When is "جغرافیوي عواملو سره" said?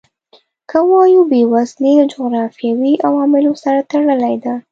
2.13-3.79